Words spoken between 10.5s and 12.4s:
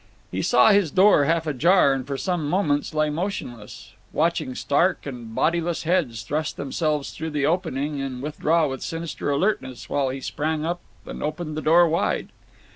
up and opened the door wide.